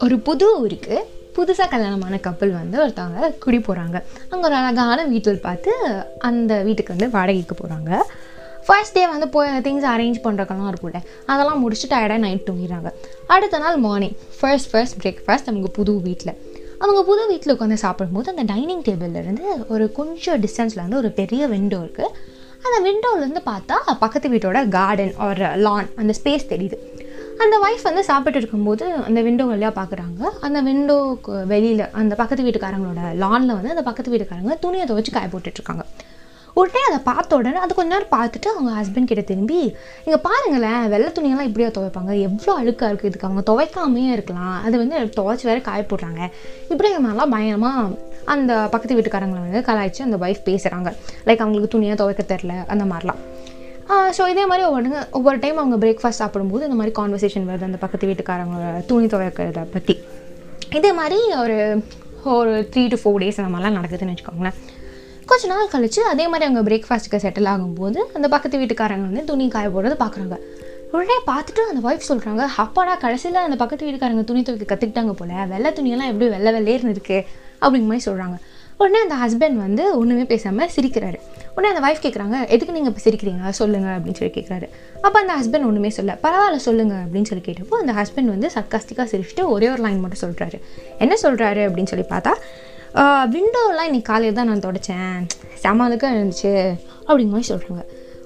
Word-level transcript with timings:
ஒரு 0.00 0.18
புது 0.18 0.60
ஊருக்கு 0.60 1.06
புதுசாக 1.36 1.68
கல்யாணமான 1.70 2.18
கப்பல் 2.18 2.50
வந்து 2.50 2.86
ஒருத்தவங்க 2.86 3.38
குடி 3.38 3.58
போகிறாங்க 3.58 4.02
அங்கே 4.28 4.46
ஒரு 4.46 4.54
அழகான 4.54 5.04
வீட்டில் 5.04 5.40
பார்த்து 5.40 5.72
அந்த 6.18 6.62
வீட்டுக்கு 6.62 6.94
வந்து 6.96 7.10
வாடகைக்கு 7.10 7.54
போகிறாங்க 7.54 8.02
ஃபர்ஸ்ட் 8.66 8.92
டே 8.92 9.08
வந்து 9.08 9.28
போய் 9.28 9.50
திங்ஸ் 9.50 9.86
அரேஞ்ச் 9.86 10.24
பண்ணுறக்கெல்லாம் 10.24 10.72
இருக்கும்ல 10.72 11.02
அதெல்லாம் 11.26 11.70
முடிச்சுட்டு 11.70 11.90
டயர்டாக 11.90 12.18
நைட் 12.18 12.48
தூங்கிடுறாங்க. 12.50 12.92
அடுத்த 13.26 13.58
நாள் 13.58 13.76
மார்னிங் 13.76 14.16
ஃபர்ஸ்ட் 14.40 14.70
ஃபர்ஸ்ட் 14.70 15.06
பிரேக்ஃபாஸ்ட் 15.06 15.46
அவங்க 15.46 15.68
புது 15.68 16.00
வீட்டில். 16.00 16.34
அவங்க 16.78 17.02
புது 17.04 17.26
வீட்டில் 17.26 17.58
உட்காந்து 17.58 17.72
சாப்பிடும்போது 17.72 18.30
அந்த 18.30 18.42
டைனிங் 18.42 18.82
டேபிள்லேருந்து 18.82 19.66
ஒரு 19.68 19.92
கொஞ்சம் 19.92 20.40
டிஸ்டன்ஸில் 20.40 20.76
வந்து 20.76 20.96
ஒரு 20.96 21.10
பெரிய 21.10 21.46
விண்டோ 21.46 21.78
இருக்குது 21.78 22.10
அந்த 22.64 22.76
விண்டோலேருந்து 22.86 23.42
பார்த்தா 23.50 23.76
பக்கத்து 24.04 24.28
வீட்டோட 24.28 24.68
கார்டன் 24.68 25.14
ஒரு 25.26 25.48
லான் 25.56 25.88
அந்த 25.96 26.14
ஸ்பேஸ் 26.18 26.50
தெரியுது. 26.52 26.78
அந்த 27.44 27.54
ஒய்ஃப் 27.64 27.82
வந்து 27.82 28.02
சாப்பிட்டு 28.04 28.38
இருக்கும்போது 28.38 28.84
அந்த 29.08 29.20
விண்டோ 29.22 29.44
வழியாக 29.44 29.74
பார்க்குறாங்க 29.80 30.30
அந்த 30.40 30.62
விண்டோக்கு 30.62 31.46
வெளியில் 31.46 31.84
அந்த 32.00 32.14
பக்கத்து 32.14 32.44
வீட்டுக்காரங்களோட 32.46 33.00
லானில் 33.22 33.56
வந்து 33.56 33.72
அந்த 33.74 33.82
பக்கத்து 33.82 34.12
வீட்டுக்காரங்க 34.12 34.54
துணியை 34.64 34.86
துவைச்சு 34.86 35.12
காய 35.12 35.28
போட்டுட்ருக்காங்க 35.32 35.84
உடனே 36.60 36.82
அதை 36.88 36.98
பார்த்த 37.08 37.38
உடனே 37.38 37.58
அது 37.64 37.72
கொஞ்ச 37.78 37.90
நேரம் 37.94 38.12
பார்த்துட்டு 38.16 38.48
அவங்க 38.52 38.70
ஹஸ்பண்ட் 38.78 39.08
கிட்ட 39.10 39.22
திரும்பி 39.30 39.60
இங்கே 40.04 40.18
பாருங்களேன் 40.26 40.84
வெள்ளை 40.92 41.08
துணியெல்லாம் 41.16 41.48
இப்படியா 41.48 41.68
துவைப்பாங்க? 41.76 42.12
எவ்வளோ 42.26 42.52
அழுக்காக 42.60 42.90
இருக்குது 42.90 43.10
இதுக்கு. 43.10 43.28
அவங்க 43.28 43.42
துவைக்காமையே 43.50 44.12
இருக்கலாம். 44.16 44.54
அது 44.66 44.76
வந்து 44.82 44.98
துவைச்சி 45.16 45.46
வேறு 45.48 45.60
காய 45.68 45.82
போடுறாங்க. 45.90 46.20
இப்படி 46.72 46.90
மாதிரிலாம் 47.06 47.32
பயங்கரமாக 47.34 47.82
அந்த 48.34 48.52
பக்கத்து 48.74 48.96
வீட்டுக்காரங்களை 48.98 49.40
வந்து 49.46 49.60
கலாய்ச்சி 49.68 50.00
அந்த 50.06 50.18
ஒய்ஃப் 50.26 50.46
பேசுகிறாங்க 50.48 50.88
லைக் 51.26 51.42
அவங்களுக்கு 51.44 51.72
துணியாக 51.74 51.98
துவைக்க 52.02 52.24
தெரில 52.32 52.54
அந்த 52.74 52.86
மாதிரிலாம். 52.92 53.20
ஸோ 54.16 54.22
இதே 54.32 54.44
மாதிரி 54.50 54.62
ஒவ்வொரு 54.68 54.88
ஒவ்வொரு 55.18 55.38
டைம் 55.42 55.60
அவங்க 55.62 55.76
பிரேக்ஃபாஸ்ட் 55.84 56.22
சாப்பிடும்போது 56.22 56.66
இந்த 56.68 56.78
மாதிரி 56.78 56.94
கான்வர்சேஷன் 57.00 57.46
வருது 57.50 57.68
அந்த 57.68 57.78
பக்கத்து 57.84 58.08
வீட்டுக்காரங்களோட 58.10 58.72
துணி 58.88 59.06
துவைக்கிறத 59.12 59.62
பற்றி 59.76 59.96
இதே 60.78 60.90
மாதிரி 61.00 61.18
ஒரு 61.42 61.58
ஒரு 62.36 62.52
த்ரீ 62.72 62.84
டு 62.92 62.98
ஃபோர் 63.02 63.20
டேஸ் 63.22 63.40
அந்த 63.42 63.52
மாதிரிலாம் 63.52 63.78
நடக்குதுன்னு 63.78 64.14
வச்சுக்கோங்களேன். 64.14 64.58
கொஞ்ச 65.26 65.46
நாள் 65.46 65.68
கழித்து 65.68 66.04
அதே 66.04 66.28
மாதிரி 66.28 66.44
அவங்க 66.44 66.70
பிரேக்ஃபாஸ்ட்டுக்கு 66.70 67.18
செட்டில் 67.22 67.48
ஆகும்போது 67.52 67.98
அந்த 68.14 68.28
பக்கத்து 68.28 68.58
வீட்டுக்காரங்க 68.58 69.00
வந்து 69.00 69.24
துணி 69.24 69.48
காய 69.48 69.68
போடுறது 69.68 69.96
பார்க்குறாங்க 70.02 70.36
உடனே 70.92 71.16
பார்த்துட்டு 71.26 71.62
அந்த 71.70 71.80
ஒய்ஃப் 71.88 72.08
சொல்கிறாங்க 72.08 72.42
அப்பாடா 72.56 72.94
கடைசியில் 72.94 73.38
அந்த 73.38 73.56
பக்கத்து 73.56 73.86
வீட்டுக்காரங்க 73.86 74.24
துணி 74.24 74.42
துவைக்க 74.42 74.66
கற்றுக்கிட்டாங்க 74.74 75.12
போல 75.12 75.44
வெள்ளை 75.46 75.70
துணியெல்லாம் 75.70 76.10
எப்படி 76.12 76.28
வெள்ளை 76.28 76.52
வெள்ளையர்னு 76.52 76.94
இருக்குது 76.96 77.24
அப்படிங்கிற 77.62 77.88
மாதிரி 77.88 78.04
சொல்கிறாங்க 78.10 78.36
உடனே 78.76 78.98
அந்த 79.00 79.14
ஹஸ்பண்ட் 79.14 79.56
வந்து 79.56 79.98
ஒன்றுமே 79.98 80.24
பேசாமல் 80.24 80.70
சிரிக்கிறாரு. 80.76 81.18
உடனே 81.54 81.74
அந்த 81.74 81.82
ஒய்ஃப் 81.86 82.02
கேட்குறாங்க 82.02 82.36
எதுக்கு 82.48 82.72
நீங்கள் 82.72 82.92
இப்போ 82.92 83.10
சிரிக்கிறீங்க? 83.10 83.50
சொல்லுங்கள் 83.50 83.94
அப்படின்னு 83.98 84.18
சொல்லி 84.18 84.34
கேட்குறாரு 84.34 84.66
அப்போ 85.02 85.18
அந்த 85.20 85.34
ஹஸ்பண்ட் 85.34 85.66
ஒன்றுமே 85.66 85.90
சொல்ல 85.90 86.18
பரவாயில்ல 86.22 86.56
சொல்லுங்கள் 86.56 86.98
அப்படின்னு 86.98 87.22
சொல்லி 87.22 87.44
கேட்டப்போ 87.46 87.76
அந்த 87.76 87.92
ஹஸ்பண்ட் 87.92 88.32
வந்து 88.34 88.50
சர்க்காஸ்டிக்காக 88.54 89.08
சிரிச்சுட்டு 89.12 89.44
ஒரே 89.44 89.68
ஒரு 89.68 89.82
லைன் 89.82 90.00
மட்டும் 90.00 90.22
சொல்கிறாரு 90.24 90.60
என்ன 90.98 91.16
சொல்கிறாரு 91.22 91.62
அப்படின்னு 91.68 91.86
சொல்லி 91.86 92.06
பார்த்தா 92.10 92.34
விண்டோலாம் 93.34 93.88
இன்னைக்கு 93.88 94.08
காலையில் 94.10 94.38
தான் 94.38 94.50
நான் 94.50 94.66
தொடச்சேன். 94.66 95.16
செமலுக்காக 95.62 96.14
இருந்துச்சு 96.16 96.52
அப்படிங்கிற 97.06 97.32
மாதிரி 97.34 97.48
சொல்கிறாங்க 97.52 97.82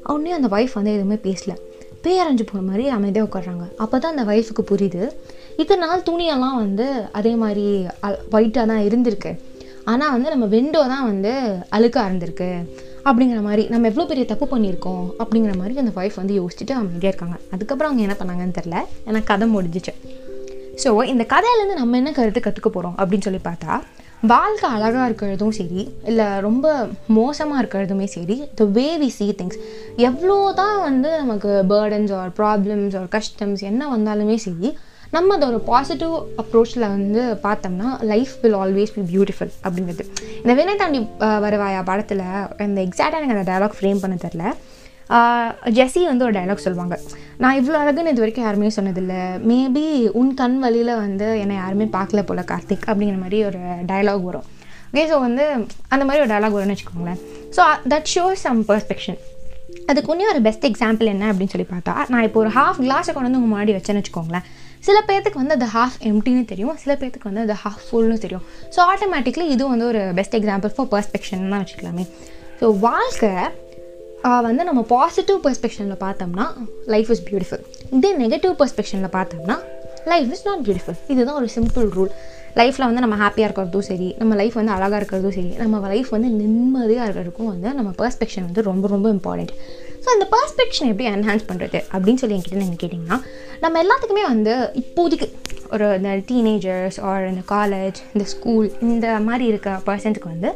அவனே 0.08 0.32
அந்த 0.36 0.48
ஒய்ஃப் 0.56 0.76
வந்து 0.78 0.92
எதுவுமே 0.96 1.18
பேசல. 1.26 1.52
பேரஞ்சு 2.04 2.44
போன 2.50 2.60
மாதிரி 2.68 2.84
அமைதியாக 2.96 3.28
உட்காடுறாங்க 3.28 3.64
அப்போ 3.82 3.96
தான் 4.02 4.12
அந்த 4.14 4.24
ஒய்ஃபுக்கு 4.32 4.62
புரியுது. 4.70 5.02
இத்தனை 5.62 5.80
நாள் 5.86 6.06
துணியெல்லாம் 6.08 6.58
வந்து 6.64 6.86
அதே 7.18 7.32
மாதிரி 7.42 7.66
ஒயிட்டாக 8.36 8.64
தான் 8.72 8.84
இருந்திருக்கு. 8.88 9.32
ஆனால் 9.90 10.12
வந்து 10.14 10.32
நம்ம 10.34 10.46
விண்டோ 10.54 10.80
தான் 10.94 11.06
வந்து 11.10 11.32
அழுக்காக 11.76 12.06
இருந்திருக்கு. 12.08 12.50
அப்படிங்கிற 13.08 13.40
மாதிரி 13.48 13.62
நம்ம 13.72 13.88
எவ்வளோ 13.90 14.06
பெரிய 14.10 14.24
தப்பு 14.32 14.46
பண்ணியிருக்கோம் 14.54 15.04
அப்படிங்கிற 15.22 15.52
மாதிரி 15.60 15.82
அந்த 15.84 15.92
ஒய்ஃப் 16.00 16.18
வந்து 16.22 16.34
யோசிச்சுட்டு 16.40 16.74
அமைதியாக 16.80 17.12
இருக்காங்க. 17.12 17.36
அதுக்கப்புறம் 17.54 17.90
அவங்க 17.90 18.04
என்ன 18.06 18.16
பண்ணாங்கன்னு 18.20 18.58
தெரில 18.58 18.76
எனக்கு 19.10 19.30
கதை 19.32 19.48
முடிஞ்சிச்சு. 19.56 19.94
ஸோ 20.82 20.90
இந்த 21.12 21.24
கதையிலேருந்து 21.32 21.80
நம்ம 21.82 21.96
என்ன 22.02 22.12
கருத்து 22.18 22.42
கற்றுக்க 22.46 22.70
போகிறோம் 22.76 22.96
அப்படின்னு 23.00 23.26
சொல்லி 23.28 23.42
பார்த்தா 23.48 23.72
வாழ்க்கை 24.22 24.70
அழகாக 24.70 25.08
இருக்கிறதும் 25.08 25.48
சரி 25.48 25.88
இல்லை 26.04 26.38
ரொம்ப 26.38 26.88
மோசமாக 27.06 27.62
இருக்கிறதுமே 27.62 28.04
சரி 28.04 28.48
the 28.54 28.64
way 28.64 28.98
we 28.98 29.08
see 29.08 29.34
things 29.38 29.58
எவ்வளோ 29.96 30.52
தான் 30.54 30.80
வந்து 30.80 31.16
நமக்கு 31.16 31.64
பேர்டன்ஸ் 31.68 32.12
ஆர் 32.14 32.28
ப்ராப்ளம்ஸ் 32.38 32.96
ஆர் 32.96 33.08
கஷ்டம்ஸ் 33.08 33.60
என்ன 33.60 33.96
வந்தாலுமே 33.96 34.34
சரி 34.34 34.76
நம்ம 35.10 35.34
அதை 35.34 35.48
ஒரு 35.48 35.60
பாசிட்டிவ் 35.60 36.10
அப்ரோச்சில் 36.10 36.88
வந்து 36.88 37.38
பார்த்தோம்னா 37.42 38.02
life 38.02 38.34
will 38.42 38.54
always 38.54 38.92
be 38.94 39.00
beautiful 39.00 39.50
அப்படிங்கிறது. 39.64 40.04
இந்த 40.36 40.54
வினை 40.54 40.76
தாண்டி 40.76 41.06
வருவாயா 41.20 41.84
படத்தில் 41.84 42.24
இந்த 42.58 42.82
எக்ஸாக்டாக 42.82 43.20
எனக்கு 43.20 43.36
அந்த 43.38 43.52
டைலாக் 43.52 43.78
ஃப்ரேம் 43.80 44.00
பண்ண 44.00 44.14
தெரில 44.14 44.44
ஜெஸ்ஸி 45.76 46.02
வந்து 46.10 46.24
ஒரு 46.26 46.34
டைலாக் 46.38 46.64
சொல்லுவாங்க. 46.66 46.96
நான் 47.42 47.58
இவ்வளோ 47.60 47.78
அழகுன்னு 47.82 48.12
இது 48.14 48.22
வரைக்கும் 48.24 48.46
யாருமே 48.46 48.70
சொன்னதில்லை. 48.78 49.20
மேபி 49.50 49.84
உன் 50.20 50.32
கண் 50.40 50.56
வழியில் 50.64 50.92
வந்து 51.04 51.28
என்னை 51.42 51.56
யாருமே 51.62 51.86
பார்க்கல 51.96 52.22
போல் 52.28 52.48
கார்த்திக் 52.52 52.86
அப்படிங்கிற 52.90 53.18
மாதிரி 53.24 53.38
ஒரு 53.50 53.60
டைலாக் 53.90 54.28
வரும். 54.28 54.46
ஓகே 54.92 55.04
ஸோ 55.10 55.18
வந்து 55.26 55.44
அந்த 55.94 56.02
மாதிரி 56.06 56.22
ஒரு 56.24 56.30
டைலாக் 56.32 56.56
வரும்னு 56.56 56.76
வச்சுக்கோங்களேன். 56.76 57.20
So 57.56 57.62
that 57.92 58.08
shows 58.14 58.42
some 58.46 58.62
perspective 58.70 59.20
அதுக்கு 59.90 60.10
ஒன்றே 60.12 60.26
ஒரு 60.32 60.40
பெஸ்ட் 60.46 60.66
எக்ஸாம்பிள் 60.68 61.10
என்ன 61.12 61.24
அப்படின்னு 61.32 61.52
சொல்லி 61.52 61.66
பார்த்தா 61.72 61.94
நான் 62.12 62.24
இப்போ 62.26 62.38
ஒரு 62.42 62.50
ஹாஃப் 62.56 62.78
கிளாஸை 62.84 63.12
கொண்டு 63.14 63.28
வந்து 63.28 63.40
உங்கள் 63.40 63.52
முன்னாடி 63.52 63.72
வச்சேன்னு 63.76 64.00
வச்சுக்கோங்களேன். 64.00 64.46
சில 64.86 64.98
பேர்த்துக்கு 65.08 65.40
வந்து 65.42 65.56
அது 65.58 65.66
ஹாஃப் 65.76 65.96
எம்டின்னு 66.10 66.44
தெரியும். 66.52 66.76
சில 66.82 66.92
பேர்த்துக்கு 67.00 67.28
வந்து 67.30 67.44
அது 67.46 67.56
ஹாஃப் 67.64 67.82
ஃபுல்னு 67.86 68.18
தெரியும். 68.24 68.44
ஸோ 68.74 68.78
ஆட்டோமேட்டிக்லி 68.92 69.46
இது 69.54 69.64
வந்து 69.72 69.86
ஒரு 69.92 70.02
பெஸ்ட் 70.18 70.36
எக்ஸாம்பிள் 70.38 70.72
ஃபார் 70.76 70.88
பர்ஸ்பெக்ஷன் 70.94 71.42
தான் 71.54 71.62
வச்சுக்கலாமே. 71.64 72.06
ஸோ 72.60 72.68
வாழ்க்கை 72.86 73.32
வந்து 74.40 74.62
நம்ம 74.64 74.80
பாசிட்டிவ் 74.88 75.38
பெர்ஸ்பெக்ஷனில் 75.44 76.00
பார்த்தோம்னா 76.00 76.46
லைஃப் 76.86 77.10
இஸ் 77.10 77.22
பியூட்டிஃபுல் 77.24 77.62
இதே 77.92 78.10
நெகட்டிவ் 78.16 78.54
பெர்ஸ்பெக்ஷனில் 78.60 79.12
பார்த்தோம்னா 79.14 79.56
லைஃப் 80.06 80.30
இஸ் 80.32 80.44
நாட் 80.46 80.62
பியூட்டிஃபுல் 80.64 80.98
இதுதான் 81.08 81.38
ஒரு 81.40 81.48
சிம்பிள் 81.54 81.88
ரூல் 81.96 82.12
லைஃப்பில் 82.56 82.86
வந்து 82.86 83.00
நம்ம 83.00 83.16
ஹாப்பியாக 83.16 83.48
இருக்கிறதும் 83.48 83.86
சரி 83.88 84.08
நம்ம 84.18 84.36
லைஃப் 84.36 84.54
வந்து 84.54 84.72
அழகாக 84.72 84.98
இருக்கிறதும் 85.00 85.34
சரி 85.34 85.52
நம்ம 85.56 85.88
லைஃப் 85.88 86.10
வந்து 86.10 86.28
நிம்மதியாக 86.40 87.06
இருக்கிறதுக்கும் 87.06 87.50
வந்து 87.50 87.68
நம்ம 87.72 87.90
பெர்ஸ்பெக்ஷன் 87.98 88.46
வந்து 88.48 88.62
ரொம்ப 88.62 88.88
ரொம்ப 88.88 89.08
இம்பார்ட்டண்ட் 89.10 89.52
ஸோ 90.04 90.08
அந்த 90.12 90.26
பர்ஸ்பெக்ஷன் 90.32 90.88
எப்படி 90.88 91.06
என்ஹான்ஸ் 91.10 91.46
பண்ணுறது 91.48 91.78
அப்படின்னு 91.92 92.20
சொல்லி 92.22 92.36
என்கிட்ட 92.36 92.60
நீங்கள் 92.64 92.80
கேட்டிங்கன்னா 92.82 93.18
நம்ம 93.60 93.82
எல்லாத்துக்குமே 93.82 94.24
வந்து 94.28 94.52
இப்போதைக்கு 94.82 95.28
ஒரு 95.72 95.86
இந்த 95.96 96.12
டீனேஜர்ஸ் 96.28 96.98
ஆர் 97.02 97.24
இந்த 97.26 97.42
காலேஜ் 97.48 97.98
இந்த 98.14 98.24
ஸ்கூல் 98.24 98.68
இந்த 98.82 99.06
மாதிரி 99.20 99.44
இருக்க 99.46 99.80
பர்சன்ஸுக்கு 99.86 100.32
வந்து 100.32 100.50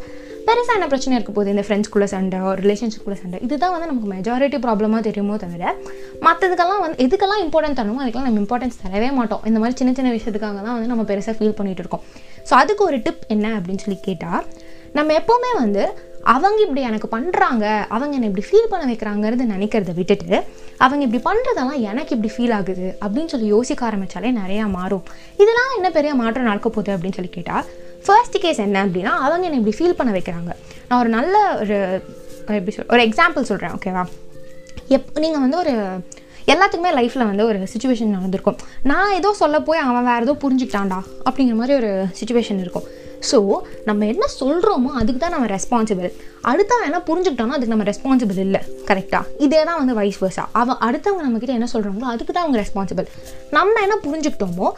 பெருசாக 0.48 0.76
என்ன 0.78 0.86
பிரச்சனை 0.92 1.14
இருக்க 1.16 1.32
போகுது. 1.36 1.52
இந்த 1.54 1.64
ஃப்ரெண்ட்ஸ்குள்ளே 1.66 2.08
சண்டை 2.14 2.38
ஒரு 2.50 2.58
ரிலேஷன்ஷிப்குள்ளே 2.64 3.18
சண்டை. 3.22 3.38
இதுதான் 3.46 3.74
வந்து 3.74 3.88
நமக்கு 3.90 4.10
மெஜாரிட்டி 4.14 4.58
ப்ராப்ளமாக 4.66 5.02
தெரியுமோ 5.08 5.36
தவிர 5.44 5.64
மற்றதுக்கெல்லாம் 6.26 6.82
வந்து 6.84 6.98
எதுக்கெல்லாம் 7.06 7.42
இம்பார்ட்டன்ட் 7.46 7.78
தரணுமோ 7.80 8.02
அதுக்கெல்லாம் 8.04 8.28
நம்ம 8.30 8.42
இம்பார்ட்டன்ஸ் 8.44 8.80
தரவே 8.84 9.10
மாட்டோம். 9.18 9.44
இந்த 9.50 9.58
மாதிரி 9.62 9.78
சின்ன 9.80 9.92
சின்ன 9.98 10.12
விஷயத்துக்காக 10.16 10.62
தான் 10.66 10.76
வந்து 10.76 10.90
நம்ம 10.92 11.04
பெருசாக 11.10 11.36
ஃபீல் 11.38 11.56
பண்ணிகிட்டு 11.60 11.84
இருக்கோம். 11.84 12.04
ஸோ 12.48 12.54
அதுக்கு 12.62 12.84
ஒரு 12.88 12.98
டிப் 13.06 13.22
என்ன 13.36 13.46
அப்படின்னு 13.58 13.84
சொல்லி 13.84 14.00
கேட்டால் 14.08 14.42
நம்ம 14.98 15.12
எப்போவுமே 15.20 15.52
வந்து 15.62 15.84
அவங்க 16.32 16.58
இப்படி 16.64 16.82
எனக்கு 16.88 17.08
பண்ணுறாங்க 17.14 17.64
அவங்க 17.94 18.12
என்னை 18.18 18.28
இப்படி 18.30 18.44
ஃபீல் 18.48 18.68
பண்ண 18.72 18.84
வைக்கிறாங்கிறது 18.90 19.44
நினைக்கிறத 19.54 19.92
விட்டுட்டு 19.98 20.36
அவங்க 20.84 21.02
இப்படி 21.06 21.20
பண்ணுறதெல்லாம் 21.26 21.80
எனக்கு 21.90 22.12
இப்படி 22.16 22.30
ஃபீல் 22.34 22.54
ஆகுது 22.58 22.86
அப்படின்னு 23.02 23.32
சொல்லி 23.32 23.48
யோசிக்க 23.54 23.82
ஆரம்பித்தாலே 23.88 24.30
நிறையா 24.42 24.66
மாறும். 24.76 25.04
இதெல்லாம் 25.42 25.74
என்ன 25.78 25.90
பெரிய 25.96 26.12
மாற்றம் 26.20 26.48
நடக்க 26.50 26.68
போகுது 26.76 26.94
அப்படின்னு 26.96 27.18
சொல்லி 27.18 27.32
கேட்டால் 27.38 27.66
ஃபர்ஸ்ட் 28.06 28.36
கேஸ் 28.44 28.60
என்ன 28.66 28.82
அப்படின்னா 28.86 29.12
அவங்க 29.26 29.44
என்னை 29.48 29.58
இப்படி 29.60 29.76
ஃபீல் 29.78 29.96
பண்ண 30.00 30.10
வைக்கிறாங்க. 30.16 30.50
நான் 30.88 31.00
ஒரு 31.02 31.10
நல்ல 31.16 31.34
ஒரு 31.62 31.76
எப்படி 32.58 32.74
சொல் 32.76 32.90
ஒரு 32.94 33.02
எக்ஸாம்பிள் 33.08 33.48
சொல்கிறேன் 33.50 33.74
ஓகேவா 33.76 34.04
எப் 34.96 35.10
நீங்கள் 35.24 35.42
வந்து 35.44 35.58
ஒரு 35.62 35.72
எல்லாத்துக்குமே 36.52 36.90
லைஃப்பில் 36.98 37.28
வந்து 37.28 37.44
ஒரு 37.50 37.58
சுச்சுவேஷன் 37.72 38.14
நடந்திருக்கும். 38.16 38.58
நான் 38.90 39.14
ஏதோ 39.20 39.30
சொல்ல 39.40 39.58
போய் 39.68 39.84
அவன் 39.88 40.06
வேறு 40.10 40.26
ஏதோ 40.26 40.34
புரிஞ்சுக்கிட்டான்டா 40.44 40.98
அப்படிங்கிற 41.28 41.56
மாதிரி 41.60 41.74
ஒரு 41.80 41.90
சுச்சுவேஷன் 42.18 42.60
இருக்கும். 42.64 42.86
ஸோ 43.28 43.38
நம்ம 43.88 44.06
என்ன 44.12 44.24
சொல்கிறோமோ 44.40 44.90
அதுக்கு 45.00 45.20
தான் 45.22 45.34
நம்ம 45.34 45.46
ரெஸ்பான்சிபிள் 45.54 46.08
அடுத்தவன் 46.50 46.88
என்ன 46.88 46.98
புரிஞ்சுக்கிட்டோன்னா 47.10 47.56
அதுக்கு 47.58 47.74
நம்ம 47.74 47.86
ரெஸ்பான்சிபிள் 47.90 48.40
இல்லை. 48.46 48.60
கரெக்டாக 48.88 49.30
இதே 49.46 49.60
தான் 49.68 49.78
வந்து 49.82 49.94
வைஸ் 50.00 50.18
வர்ஸா 50.24 50.44
அவன் 50.62 50.80
அடுத்தவங்க 50.88 51.22
நம்மக்கிட்ட 51.26 51.54
என்ன 51.58 51.68
சொல்கிறாங்களோ 51.74 52.10
அதுக்கு 52.14 52.32
தான் 52.32 52.44
அவங்க 52.46 52.58
ரெஸ்பான்சிபிள் 52.64 53.08
நம்ம 53.58 53.74
என்ன 53.86 53.96
புரிஞ்சுக்கிட்டோமோ 54.06 54.68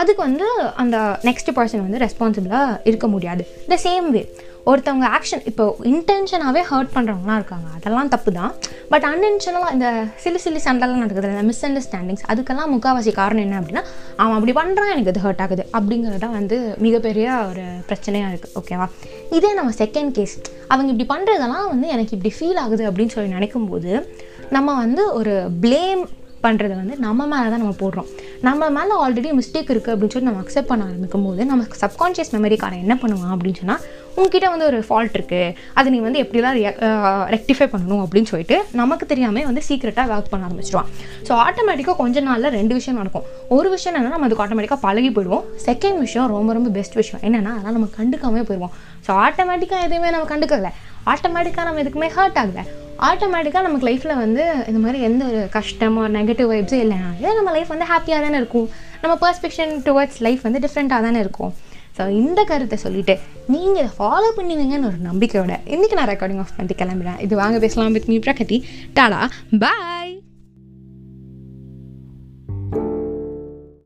அதுக்கு 0.00 0.22
வந்து 0.28 0.46
அந்த 0.82 0.96
நெக்ஸ்ட் 1.28 1.50
பர்சன் 1.58 1.84
வந்து 1.86 2.00
ரெஸ்பான்சிபிளாக 2.06 2.78
இருக்க 2.90 3.06
முடியாது. 3.14 3.42
த 3.72 3.76
சேம் 3.84 4.08
வே 4.14 4.22
ஒருத்தவங்க 4.70 5.06
ஆக்ஷன் 5.16 5.42
இப்போ 5.50 5.64
இன்டென்ஷனாகவே 5.90 6.60
ஹர்ட் 6.68 6.92
பண்ணுறவங்களாம் 6.96 7.38
இருக்காங்க. 7.40 7.68
அதெல்லாம் 7.76 8.10
தப்பு 8.12 8.30
தான் 8.36 8.52
பட் 8.92 9.04
அன்இன்டென்ஷனலாக 9.08 9.74
இந்த 9.76 9.88
சிலு 10.22 10.38
சிலு 10.44 10.60
சண்டெல்லாம் 10.66 11.02
நடக்குது 11.04 11.30
இந்த 11.32 11.44
மிஸ் 11.48 11.62
அண்டர்ஸ்டாண்டிங்ஸ் 11.68 12.24
அதுக்கெல்லாம் 12.32 12.70
முக்கால்வாசி 12.74 13.12
காரணம் 13.20 13.44
என்ன 13.46 13.58
அப்படின்னா 13.60 13.82
அவன் 14.20 14.36
அப்படி 14.38 14.54
பண்ணுறான் 14.60 14.92
எனக்கு 14.94 15.12
அது 15.12 15.24
ஹர்ட் 15.26 15.42
ஆகுது 15.46 15.64
அப்படிங்கிறது 15.78 16.22
தான் 16.26 16.36
வந்து 16.38 16.58
மிகப்பெரிய 16.86 17.26
ஒரு 17.50 17.64
பிரச்சனையாக 17.90 18.32
இருக்குது 18.32 18.54
ஓகேவா 18.60 18.88
இதே 19.38 19.52
நம்ம 19.60 19.72
செகண்ட் 19.82 20.12
கேஸ் 20.18 20.36
அவங்க 20.72 20.88
இப்படி 20.94 21.08
பண்ணுறதெல்லாம் 21.14 21.68
வந்து 21.74 21.88
எனக்கு 21.96 22.14
இப்படி 22.18 22.32
ஃபீல் 22.38 22.62
ஆகுது 22.64 22.84
அப்படின்னு 22.90 23.14
சொல்லி 23.16 23.36
நினைக்கும்போது 23.38 23.92
நம்ம 24.56 24.70
வந்து 24.84 25.02
ஒரு 25.20 25.34
ப்ளேம் 25.64 26.02
பண்ணுறது 26.44 26.74
வந்து 26.80 26.94
நம்ம 27.06 27.26
மேலே 27.32 27.48
தான் 27.52 27.62
நம்ம 27.64 27.74
போடுறோம். 27.82 28.08
நம்ம 28.48 28.68
மேலே 28.76 28.94
ஆல்ரெடி 29.04 29.30
மிஸ்டேக் 29.40 29.72
இருக்குது 29.72 29.94
அப்படின்னு 29.94 30.14
சொல்லி 30.14 30.28
நம்ம 30.30 30.42
அக்செப்ட் 30.44 30.70
பண்ண 30.70 30.88
ஆரம்பிக்கும் 30.90 31.26
போது 31.28 31.42
நம்ம 31.50 31.64
சப்கான்ஷியஸ் 31.82 32.32
மெமரிக்காரன் 32.36 32.82
என்ன 32.84 32.96
பண்ணுவான் 33.02 33.34
அப்படின்னு 33.36 33.60
சொன்னால் 33.62 33.82
உங்ககிட்ட 34.16 34.46
வந்து 34.52 34.66
ஒரு 34.70 34.78
ஃபால்ட் 34.86 35.14
இருக்குது 35.18 35.54
அது 35.80 35.92
நீ 35.92 35.98
வந்து 36.06 36.22
எப்படிலாம் 36.24 36.56
ரெக்டிஃபை 37.34 37.66
பண்ணணும் 37.74 38.02
அப்படின்னு 38.04 38.30
சொல்லிட்டு 38.32 38.56
நமக்கு 38.80 39.04
தெரியாமல் 39.12 39.46
வந்து 39.50 39.62
சீக்கிரட்டாக 39.68 40.14
ஒர்க் 40.16 40.32
பண்ண 40.32 40.48
ஆரம்பிச்சிடுவான் 40.48 40.90
ஸோ 41.28 41.32
ஆட்டோமேட்டிக்காக 41.46 41.96
கொஞ்ச 42.02 42.20
நாளில் 42.28 42.54
ரெண்டு 42.58 42.76
விஷயம் 42.78 43.00
நடக்கும். 43.00 43.26
ஒரு 43.56 43.68
விஷயம் 43.76 43.94
என்னன்னா 43.94 44.14
நம்ம 44.16 44.28
அதுக்கு 44.28 44.44
ஆட்டோமேட்டிக்காக 44.46 44.82
பழகி 44.86 45.10
போயிடுவோம். 45.16 45.46
செகண்ட் 45.68 46.00
விஷயம் 46.06 46.28
ரொம்ப 46.36 46.52
ரொம்ப 46.58 46.70
பெஸ்ட் 46.78 46.98
விஷயம். 47.02 47.22
என்னென்னா 47.28 47.54
அதெல்லாம் 47.56 47.76
நம்ம 47.78 47.90
கண்டுக்காமே 47.98 48.44
போயிடுவோம். 48.50 48.74
ஸோ 49.06 49.12
ஆட்டோமேட்டிக்காக 49.26 49.88
எதுவுமே 49.88 50.12
நம்ம 50.16 50.28
கண்டுக்கல. 50.34 50.70
ஆட்டோமேட்டிக்காக 51.12 51.66
நம்ம 51.68 51.82
எதுக்குமே 51.84 52.10
ஹர்ட் 52.18 52.40
ஆகலை. 52.42 52.64
ஆட்டோமேட்டிக்காக 53.08 53.64
நமக்கு 53.66 53.88
லைஃப்பில் 53.88 54.20
வந்து 54.22 54.42
இந்த 54.70 54.78
மாதிரி 54.84 54.98
எந்த 55.08 55.22
ஒரு 55.30 55.40
கஷ்டம் 55.56 55.96
ஒரு 56.02 56.12
நெகட்டிவ் 56.18 56.48
வைப்ஸும் 56.52 56.82
இல்லை 56.84 56.98
நம்ம 57.38 57.52
லைஃப் 57.56 57.72
வந்து 57.74 57.88
ஹாப்பியாக 57.92 58.20
தானே 58.26 58.38
இருக்கும். 58.42 58.68
நம்ம 59.02 59.14
பர்ஸ்பெக்ஷன் 59.24 59.72
டுவர்ட்ஸ் 59.88 60.20
லைஃப் 60.26 60.44
வந்து 60.48 60.62
டிஃப்ரெண்ட்டாக 60.66 61.06
தானே 61.08 61.20
இருக்கும். 61.24 61.52
ஸோ 61.96 62.02
இந்த 62.20 62.40
கருத்தை 62.50 62.78
சொல்லிவிட்டு 62.84 63.14
நீங்கள் 63.54 63.80
இதை 63.82 63.90
ஃபாலோ 63.98 64.30
பண்ணுவீங்கன்னு 64.38 64.90
ஒரு 64.92 65.00
நம்பிக்கையோட 65.10 65.56
இன்றைக்கி 65.74 65.98
நான் 66.00 66.12
ரெக்கார்டிங் 66.14 66.42
ஆஃப் 66.44 66.56
பண்ணி 66.58 66.76
கிளம்புறேன். 66.82 67.20
இது 67.26 67.42
வாங்க 67.42 67.58
பேசலாம் 67.66 67.96
with 67.98 68.10
me 68.12 68.18
Pragathi 68.26 68.58
tata 68.98 69.22
bye 69.64 70.11